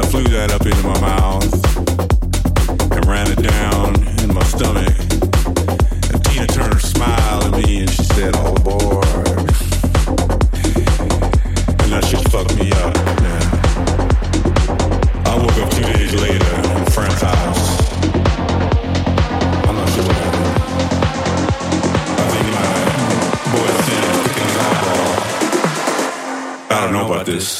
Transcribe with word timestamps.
I 0.00 0.02
flew 0.06 0.24
that 0.28 0.50
up 0.50 0.64
into 0.64 0.82
my 0.82 0.98
mouth 0.98 1.44
and 2.90 3.04
ran 3.04 3.30
it 3.30 3.42
down 3.42 3.94
in 4.24 4.32
my 4.32 4.42
stomach. 4.44 4.96
And 6.08 6.24
Tina 6.24 6.46
Turner 6.46 6.78
smiled 6.78 7.44
at 7.44 7.52
me 7.52 7.80
and 7.80 7.90
she 7.90 8.04
said, 8.04 8.34
oh, 8.34 8.46
All 8.46 8.56
aboard. 8.56 9.38
And 11.84 11.92
that 11.92 12.02
shit 12.08 12.26
fucked 12.32 12.56
me 12.56 12.72
up, 12.80 12.96
man. 13.20 13.44
I 15.28 15.36
woke 15.36 15.58
up 15.60 15.68
two 15.68 15.84
days 15.92 16.14
later 16.16 16.48
in 16.48 16.80
a 16.80 16.90
friend's 16.90 17.20
house. 17.20 17.92
I'm 19.68 19.76
not 19.76 19.88
sure 19.90 20.04
what 20.08 20.16
happened. 20.16 20.48
I 22.16 22.24
think 22.32 22.46
my 22.56 22.72
boy 23.52 23.68
Sam 23.84 24.08
picking 24.24 24.48
his 24.48 24.56
eyeball. 24.64 25.12
I 26.70 26.80
don't 26.84 26.94
know 26.94 27.04
about 27.12 27.26
this. 27.26 27.59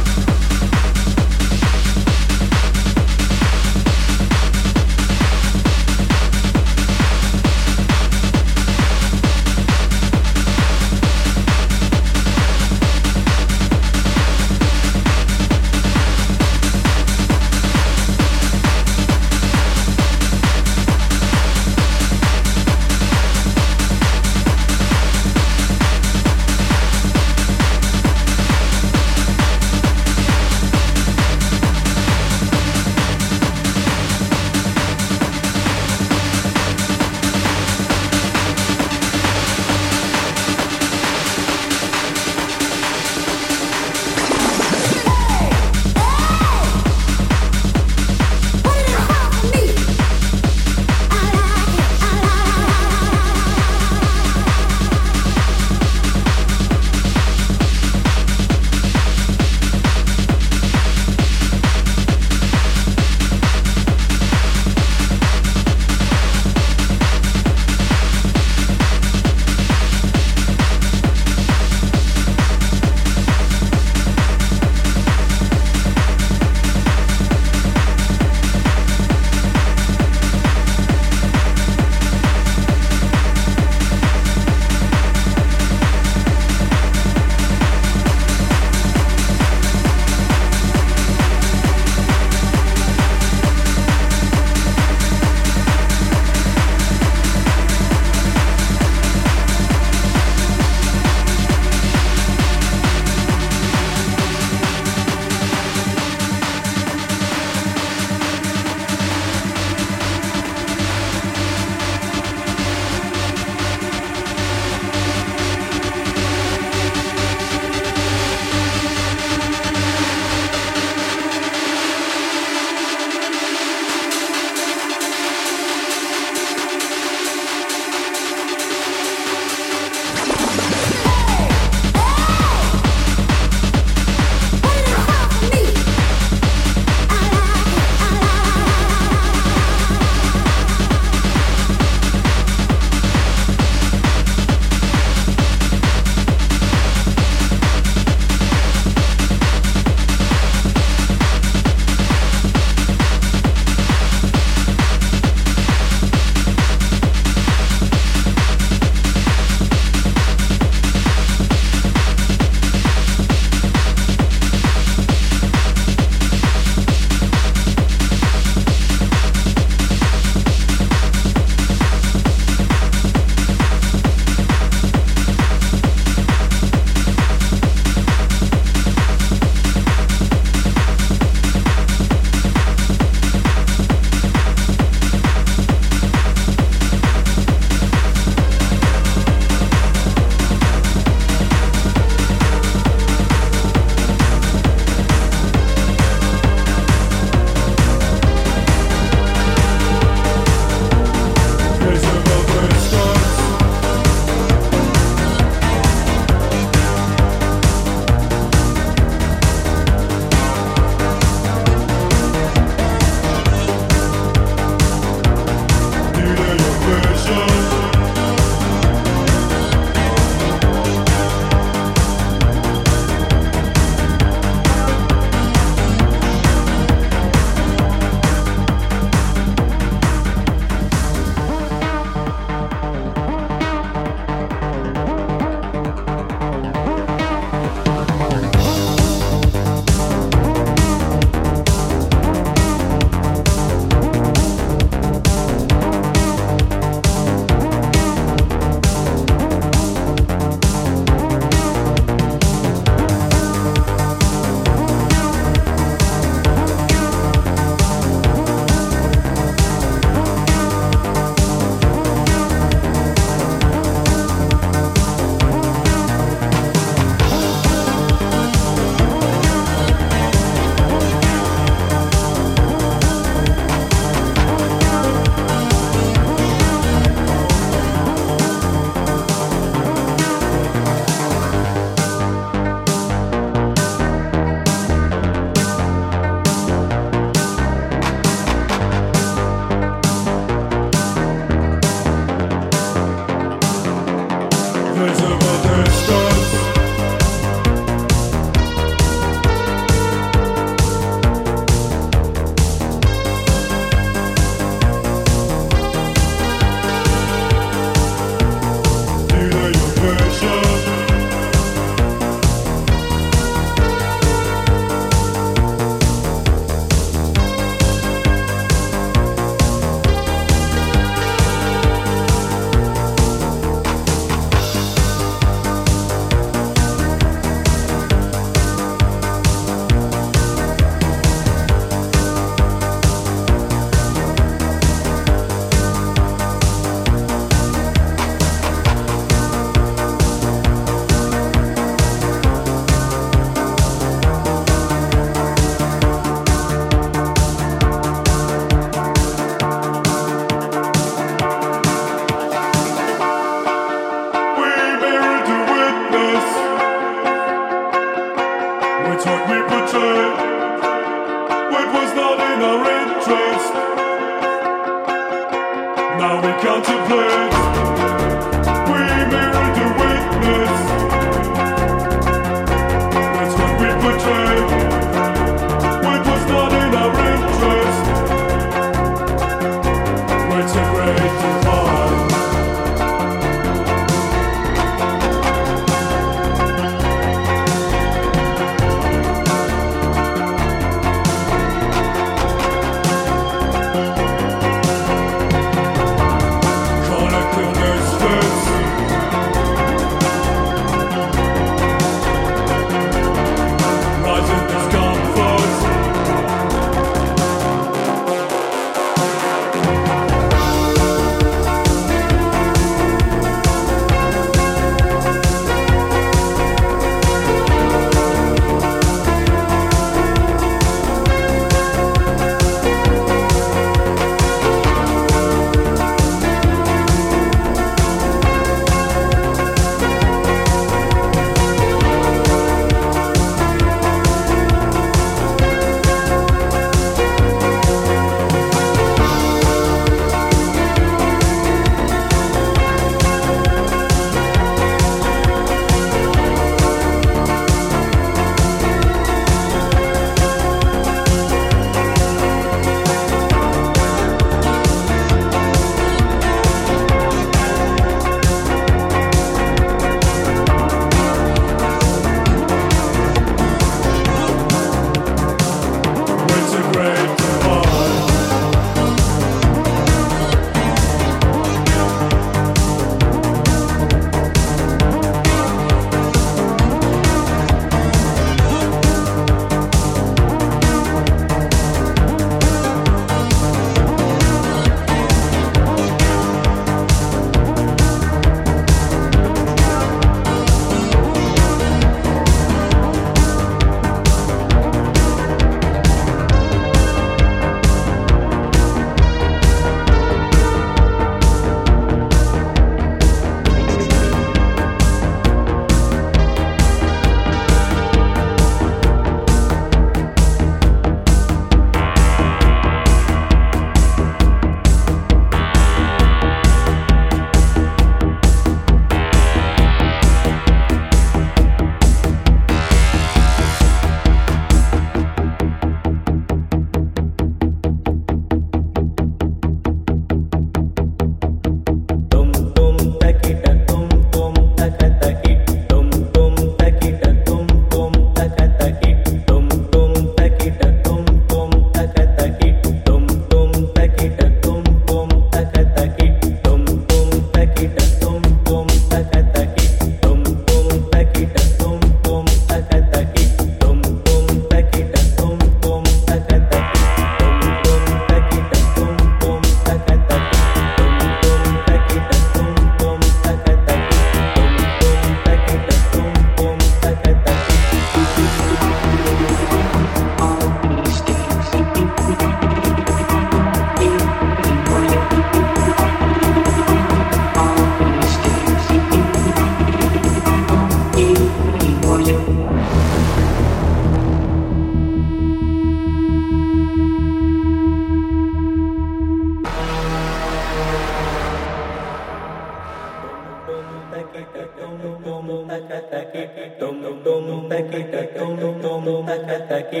তাকে 599.68 600.00